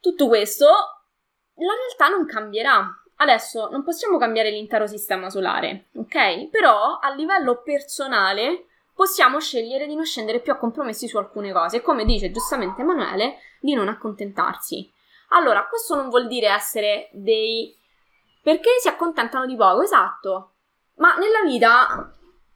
[0.00, 2.94] tutto questo, la realtà non cambierà.
[3.16, 6.48] Adesso non possiamo cambiare l'intero sistema solare, ok?
[6.48, 8.68] Però a livello personale
[9.00, 13.38] possiamo scegliere di non scendere più a compromessi su alcune cose come dice giustamente Emanuele,
[13.58, 14.92] di non accontentarsi.
[15.28, 17.74] Allora, questo non vuol dire essere dei...
[18.42, 20.52] perché si accontentano di poco, esatto.
[20.96, 22.14] Ma nella vita...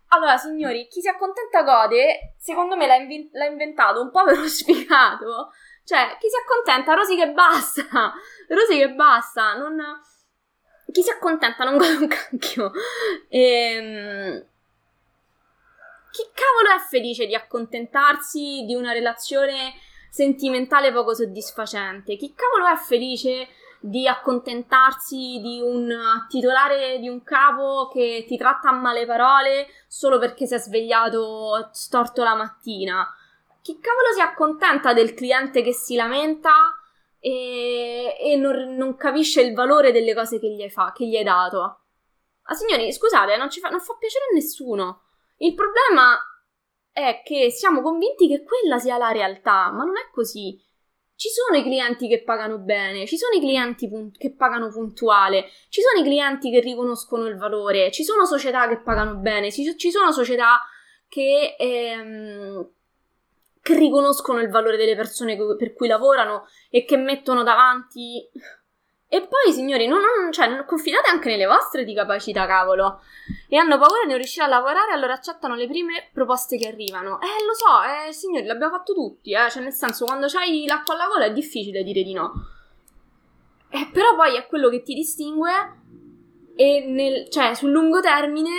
[0.09, 5.50] Allora, signori, chi si accontenta gode, secondo me l'ha, inv- l'ha inventato un povero sfigato.
[5.83, 8.12] Cioè, chi si accontenta, Rosy che basta.
[8.48, 9.83] Rosy che basta, non...
[10.92, 12.70] Chi si accontenta non gode un cacchio.
[13.30, 14.52] Ehm
[16.14, 19.74] chi cavolo è felice di accontentarsi di una relazione
[20.09, 22.14] sentimentale poco soddisfacente?
[22.14, 23.48] Chi cavolo è felice
[23.81, 25.92] di accontentarsi di un
[26.29, 31.70] titolare di un capo che ti tratta a male parole solo perché si è svegliato
[31.72, 33.12] storto la mattina?
[33.61, 36.79] Chi cavolo si accontenta del cliente che si lamenta
[37.18, 41.24] e, e non, non, capisce il valore delle cose che gli, fa, che gli hai
[41.24, 41.81] dato?
[42.42, 45.03] Ah, signori, scusate, non, fa, non fa piacere a nessuno.
[45.38, 46.18] Il problema
[46.92, 50.60] è che siamo convinti che quella sia la realtà, ma non è così.
[51.16, 55.48] Ci sono i clienti che pagano bene, ci sono i clienti punt- che pagano puntuale,
[55.68, 59.76] ci sono i clienti che riconoscono il valore, ci sono società che pagano bene, ci,
[59.76, 60.60] ci sono società
[61.08, 62.68] che, ehm,
[63.60, 68.28] che riconoscono il valore delle persone per cui lavorano e che mettono davanti
[69.06, 73.00] e poi, signori, non, non, cioè, confidate anche nelle vostre di capacità, cavolo.
[73.48, 77.20] E hanno paura di non riuscire a lavorare, allora accettano le prime proposte che arrivano.
[77.20, 79.50] Eh, lo so, eh, signori, l'abbiamo fatto tutti, eh.
[79.50, 82.32] Cioè, nel senso, quando c'hai l'acqua alla gola è difficile dire di no.
[83.70, 85.50] Eh, però poi è quello che ti distingue
[86.56, 88.50] e nel, cioè sul lungo termine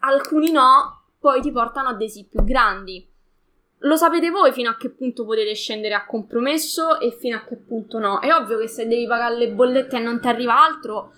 [0.00, 3.08] alcuni no poi ti portano a desi più grandi.
[3.82, 7.56] Lo sapete voi fino a che punto potete scendere a compromesso e fino a che
[7.56, 8.20] punto no.
[8.20, 11.12] È ovvio che se devi pagare le bollette e non ti arriva altro,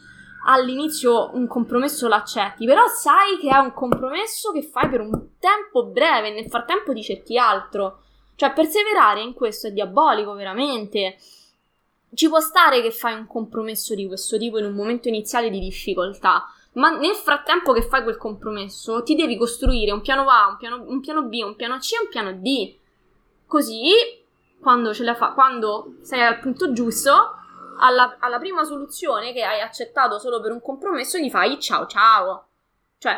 [0.46, 5.86] all'inizio un compromesso l'accetti, però sai che è un compromesso che fai per un tempo
[5.86, 8.00] breve e nel frattempo ti cerchi altro.
[8.36, 11.16] Cioè, perseverare in questo è diabolico, veramente.
[12.14, 15.58] Ci può stare che fai un compromesso di questo tipo in un momento iniziale di
[15.58, 20.56] difficoltà, ma nel frattempo che fai quel compromesso ti devi costruire un piano A, un
[20.56, 22.76] piano, un piano B, un piano C e un piano D.
[23.46, 23.92] Così,
[24.60, 27.36] quando, fa, quando sei al punto giusto,
[27.78, 32.46] alla, alla prima soluzione che hai accettato solo per un compromesso gli fai ciao ciao.
[32.98, 33.16] Cioè,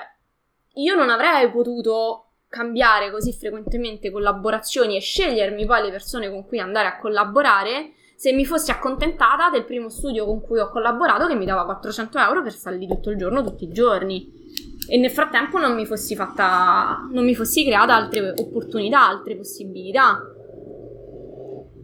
[0.74, 6.58] io non avrei potuto cambiare così frequentemente collaborazioni e scegliermi poi le persone con cui
[6.58, 11.34] andare a collaborare se mi fossi accontentata del primo studio con cui ho collaborato che
[11.34, 14.32] mi dava 400 euro per stare lì tutto il giorno, tutti i giorni.
[14.88, 17.06] E nel frattempo non mi fossi fatta.
[17.12, 20.18] non mi fossi creata altre opportunità, altre possibilità.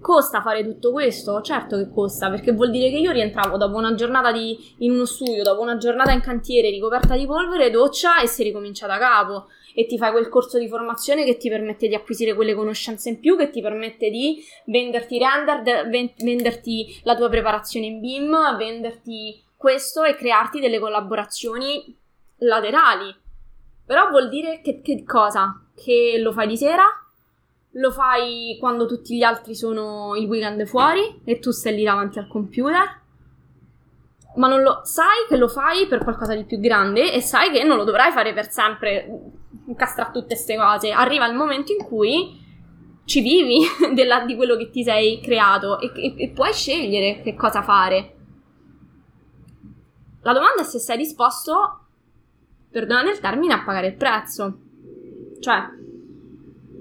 [0.00, 1.42] Costa fare tutto questo?
[1.42, 5.04] Certo che costa, perché vuol dire che io rientravo dopo una giornata di, in uno
[5.04, 9.48] studio, dopo una giornata in cantiere ricoperta di polvere, doccia e si ricomincia da capo
[9.74, 13.20] e ti fai quel corso di formazione che ti permette di acquisire quelle conoscenze in
[13.20, 20.02] più, che ti permette di venderti render, venderti la tua preparazione in BIM, venderti questo
[20.02, 21.96] e crearti delle collaborazioni
[22.38, 23.14] laterali.
[23.84, 25.60] Però vuol dire che, che cosa?
[25.74, 26.84] Che lo fai di sera?
[27.76, 32.18] Lo fai quando tutti gli altri sono il weekend fuori e tu stai lì davanti
[32.18, 33.00] al computer?
[34.34, 37.64] ma non lo sai che lo fai per qualcosa di più grande e sai che
[37.64, 39.06] non lo dovrai fare per sempre
[39.66, 40.90] incastrare tutte queste cose.
[40.90, 42.40] Arriva il momento in cui
[43.04, 43.60] ci vivi
[43.94, 48.16] della, di quello che ti sei creato e, e, e puoi scegliere che cosa fare.
[50.22, 51.80] La domanda è se sei disposto,
[52.70, 54.58] perdonate il termine, a pagare il prezzo.
[55.40, 55.56] Cioè,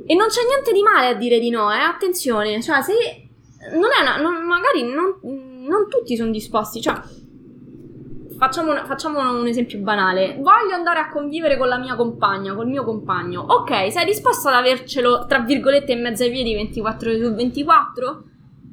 [0.05, 1.79] e non c'è niente di male a dire di no, eh?
[1.79, 2.93] Attenzione, cioè, se
[3.71, 6.99] non è una, non, magari non, non tutti sono disposti, cioè,
[8.41, 10.35] Facciamo un, facciamo un esempio banale.
[10.39, 13.39] Voglio andare a convivere con la mia compagna, col mio compagno.
[13.39, 18.23] Ok, sei disposto ad avercelo, tra virgolette, in mezzo ai piedi 24 ore su 24?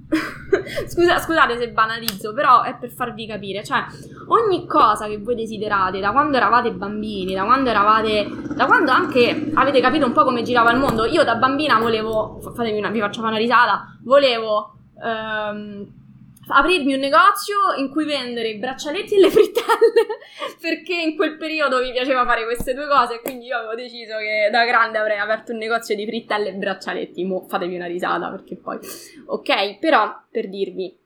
[0.89, 3.63] Scusa, scusate se banalizzo, però è per farvi capire.
[3.63, 3.85] Cioè,
[4.29, 8.27] ogni cosa che voi desiderate, da quando eravate bambini, da quando eravate.
[8.55, 11.05] da quando anche avete capito un po' come girava il mondo.
[11.05, 12.41] Io da bambina volevo.
[12.41, 13.99] Fatemi una, vi faccio una risata.
[14.01, 14.79] Volevo.
[14.95, 16.07] Um,
[16.49, 20.07] aprirmi un negozio in cui vendere i braccialetti e le frittelle
[20.61, 24.17] perché in quel periodo mi piaceva fare queste due cose e quindi io avevo deciso
[24.19, 27.25] che da grande avrei aperto un negozio di frittelle e braccialetti.
[27.25, 28.79] Mo fatevi una risata perché poi
[29.27, 30.97] ok però per dirvi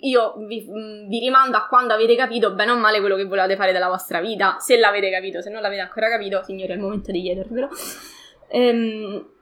[0.00, 0.66] io vi,
[1.06, 4.20] vi, rimando a quando avete capito bene o male quello che volevate fare della vostra
[4.20, 4.56] vita.
[4.58, 7.68] Se l'avete capito se non l'avete ancora capito signori è il momento di chiedervelo.
[8.48, 9.36] Ehm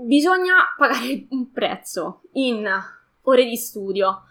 [0.00, 2.68] bisogna pagare un prezzo in
[3.22, 4.22] ore di studio,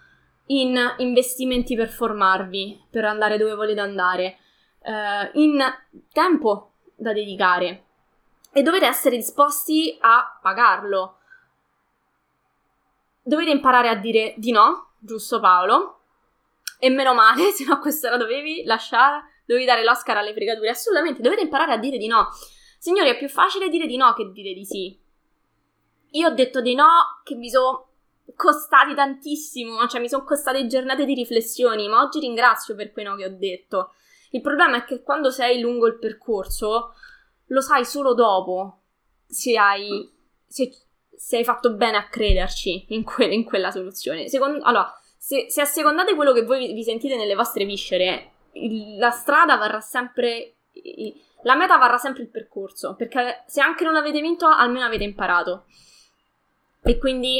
[0.47, 4.37] in investimenti per formarvi, per andare dove volete andare,
[4.81, 5.59] eh, in
[6.11, 7.83] tempo da dedicare
[8.51, 11.17] e dovete essere disposti a pagarlo.
[13.21, 15.97] Dovete imparare a dire di no, giusto Paolo?
[16.79, 20.69] E meno male, se no questa la dovevi lasciare, dovevi dare l'Oscar alle fregature.
[20.69, 22.29] Assolutamente, dovete imparare a dire di no.
[22.79, 25.07] Signori, è più facile dire di no che dire di sì.
[26.11, 27.87] Io ho detto di no, che mi sono
[28.35, 33.15] costati tantissimo, cioè mi sono costate giornate di riflessioni, ma oggi ringrazio per quei no
[33.15, 33.93] che ho detto.
[34.31, 36.93] Il problema è che quando sei lungo il percorso,
[37.47, 38.81] lo sai solo dopo
[39.25, 40.11] se hai,
[40.47, 40.71] se,
[41.15, 44.27] se hai fatto bene a crederci in, que, in quella soluzione.
[44.27, 48.31] Secondo, allora, se, se assecondate quello che voi vi sentite nelle vostre viscere,
[48.97, 50.55] la strada varrà sempre.
[51.43, 55.65] La meta varrà sempre il percorso, perché se anche non avete vinto, almeno avete imparato.
[56.89, 57.39] E quindi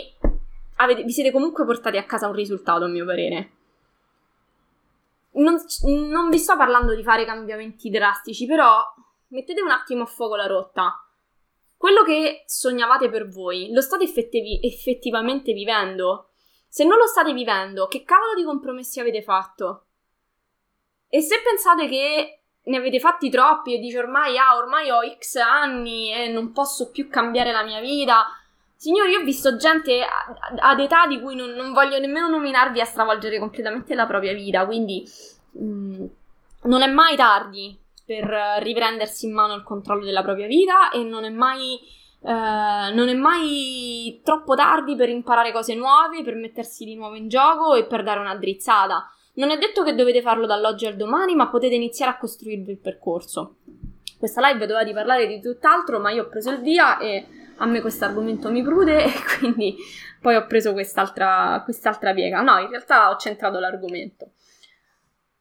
[0.75, 3.51] avete, vi siete comunque portati a casa un risultato, a mio parere.
[5.31, 5.57] Non,
[6.07, 8.79] non, vi sto parlando di fare cambiamenti drastici, però
[9.29, 11.03] mettete un attimo a fuoco la rotta.
[11.75, 16.29] Quello che sognavate per voi, lo state effettivi, effettivamente vivendo?
[16.67, 19.85] Se non lo state vivendo, che cavolo di compromessi avete fatto?
[21.09, 25.37] E se pensate che ne avete fatti troppi e dici ormai, ah, ormai ho X
[25.37, 28.27] anni e non posso più cambiare la mia vita,
[28.81, 29.99] Signori, io ho visto gente
[30.55, 34.65] ad età di cui non, non, voglio nemmeno nominarvi a stravolgere completamente la propria vita,
[34.65, 35.05] quindi
[35.51, 36.05] mh, mm,
[36.63, 38.23] non è mai tardi per
[38.59, 41.77] riprendersi in mano il controllo della propria vita e non è mai,
[42.21, 47.27] eh, non è mai troppo tardi per imparare cose nuove, per mettersi di nuovo in
[47.27, 49.11] gioco e per dare una drizzata.
[49.33, 52.77] Non è detto che dovete farlo dall'oggi al domani, ma potete iniziare a costruirvi il
[52.77, 53.55] percorso.
[54.17, 57.65] Questa live doveva di parlare di tutt'altro, ma io ho preso il via e a
[57.65, 59.77] me questo argomento mi prude e quindi
[60.19, 62.41] poi ho preso quest'altra, quest'altra piega.
[62.41, 64.31] No, in realtà ho centrato l'argomento.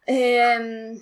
[0.04, 0.96] Ehm,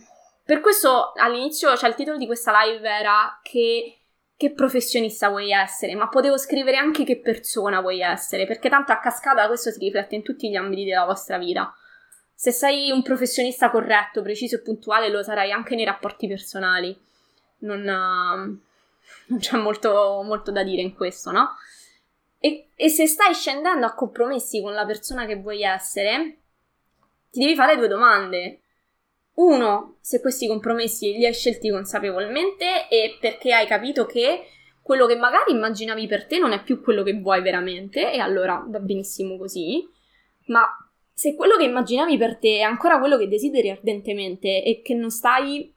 [0.44, 3.98] per questo all'inizio, cioè il titolo di questa live era che,
[4.36, 8.98] che professionista vuoi essere, ma potevo scrivere anche che persona vuoi essere, perché tanto a
[8.98, 11.74] cascata questo si riflette in tutti gli ambiti della vostra vita.
[12.34, 16.96] Se sei un professionista corretto, preciso e puntuale, lo sarai anche nei rapporti personali.
[17.60, 18.60] Non, uh,
[19.26, 21.50] non c'è molto, molto, da dire in questo, no?
[22.38, 26.38] E, e se stai scendendo a compromessi con la persona che vuoi essere,
[27.30, 28.60] ti devi fare due domande.
[29.34, 34.46] Uno, se questi compromessi li hai scelti consapevolmente e perché hai capito che
[34.80, 38.64] quello che magari immaginavi per te non è più quello che vuoi veramente, e allora
[38.66, 39.84] va benissimo così.
[40.46, 40.64] Ma
[41.12, 45.10] se quello che immaginavi per te è ancora quello che desideri ardentemente e che non
[45.10, 45.74] stai.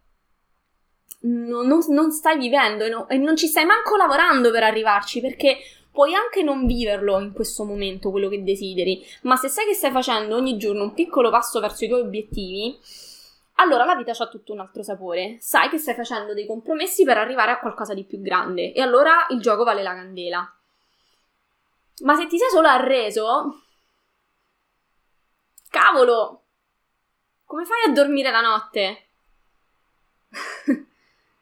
[1.22, 5.20] Non, non, non stai vivendo e, no, e non ci stai manco lavorando per arrivarci
[5.20, 5.58] perché
[5.92, 9.92] puoi anche non viverlo in questo momento quello che desideri, ma se sai che stai
[9.92, 12.80] facendo ogni giorno un piccolo passo verso i tuoi obiettivi,
[13.56, 15.38] allora la vita ha tutto un altro sapore.
[15.42, 19.28] Sai che stai facendo dei compromessi per arrivare a qualcosa di più grande e allora
[19.32, 20.54] il gioco vale la candela.
[22.04, 23.64] Ma se ti sei solo arreso,
[25.70, 26.44] Cavolo!
[27.46, 29.08] Come fai a dormire la notte?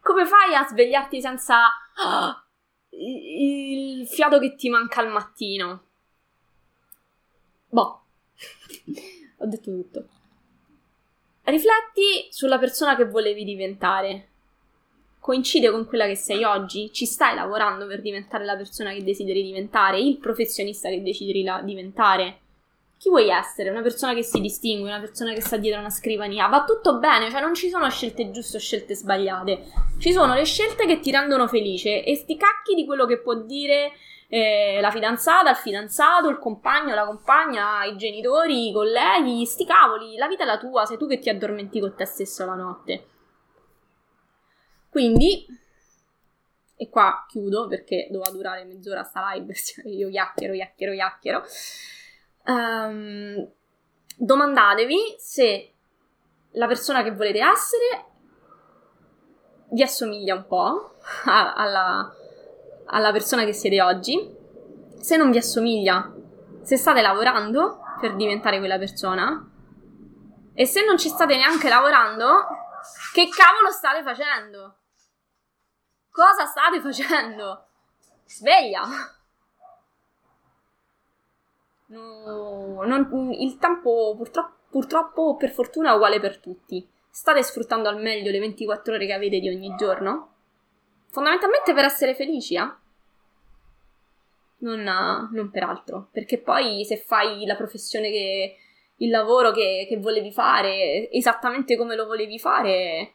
[0.07, 1.65] Come fai a svegliarti senza
[1.97, 2.43] oh,
[2.91, 5.83] il fiato che ti manca al mattino?
[7.67, 8.01] Boh,
[9.39, 10.07] ho detto tutto.
[11.43, 14.29] Rifletti sulla persona che volevi diventare.
[15.19, 16.89] Coincide con quella che sei oggi?
[16.93, 19.99] Ci stai lavorando per diventare la persona che desideri diventare?
[19.99, 22.39] Il professionista che desideri diventare?
[22.97, 23.69] Chi vuoi essere?
[23.69, 26.47] Una persona che si distingue, una persona che sta dietro una scrivania.
[26.47, 29.65] Va tutto bene, cioè non ci sono scelte giuste o scelte sbagliate.
[29.99, 33.35] Ci sono le scelte che ti rendono felice e sti cacchi di quello che può
[33.35, 33.91] dire
[34.29, 40.15] eh, la fidanzata, il fidanzato, il compagno, la compagna, i genitori, i colleghi, sti cavoli.
[40.17, 43.07] La vita è la tua, sei tu che ti addormenti con te stesso la notte.
[44.89, 45.45] Quindi,
[46.75, 49.53] e qua chiudo perché doveva durare mezz'ora sta live,
[49.85, 51.43] io chiacchiero, chiacchiero, chiacchiero
[52.47, 53.49] um,
[54.15, 55.73] domandatevi se
[56.51, 58.05] la persona che volete essere
[59.69, 60.95] vi assomiglia un po'
[61.25, 62.13] a, alla,
[62.85, 64.35] alla persona che siete oggi.
[64.99, 66.11] Se non vi assomiglia,
[66.63, 69.51] se state lavorando per diventare quella persona.
[70.53, 72.47] E se non ci state neanche lavorando,
[73.13, 74.77] che cavolo state facendo?
[76.09, 77.67] Cosa state facendo?
[78.25, 78.81] Sveglia!
[81.87, 86.87] No, non, il tempo purtroppo, purtroppo, per fortuna, è uguale per tutti.
[87.09, 90.33] State sfruttando al meglio le 24 ore che avete di ogni giorno?
[91.09, 92.69] Fondamentalmente per essere felici, eh?
[94.59, 96.09] Non, non per altro.
[96.11, 98.57] Perché poi se fai la professione che...
[98.97, 103.13] il lavoro che, che volevi fare esattamente come lo volevi fare,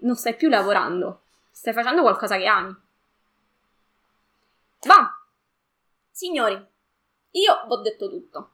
[0.00, 1.22] non stai più lavorando.
[1.50, 2.74] Stai facendo qualcosa che ami.
[4.86, 5.18] Va!
[6.10, 6.72] Signori,
[7.34, 8.50] io ho detto tutto.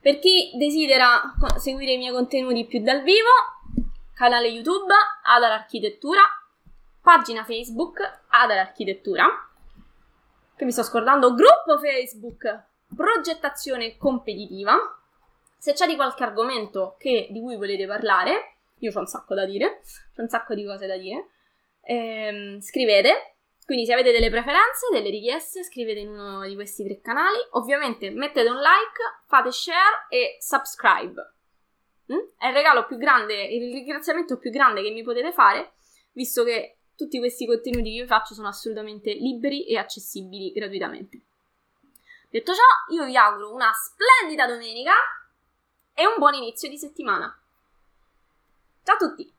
[0.00, 3.28] Per chi desidera seguire i miei contenuti più dal vivo,
[4.14, 4.92] canale YouTube
[5.24, 6.20] Adar Architettura,
[7.00, 9.26] pagina Facebook Adar Architettura,
[10.56, 14.74] che mi sto scordando, gruppo Facebook Progettazione Competitiva.
[15.56, 19.44] Se c'è di qualche argomento che, di cui volete parlare, io ho un sacco da
[19.44, 19.82] dire,
[20.16, 21.28] ho un sacco di cose da dire,
[21.82, 23.34] ehm, scrivete
[23.72, 27.38] quindi se avete delle preferenze, delle richieste, scrivete in uno di questi tre canali.
[27.52, 31.32] Ovviamente mettete un like, fate share e subscribe.
[32.12, 32.18] Mm?
[32.36, 35.72] È il regalo più grande, il ringraziamento più grande che mi potete fare,
[36.12, 41.18] visto che tutti questi contenuti che io faccio sono assolutamente liberi e accessibili gratuitamente.
[42.28, 44.92] Detto ciò, io vi auguro una splendida domenica
[45.94, 47.34] e un buon inizio di settimana.
[48.82, 49.31] Ciao a tutti!